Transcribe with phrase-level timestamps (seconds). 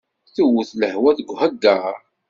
[0.35, 1.95] Tewwet lehwa deg ahagar?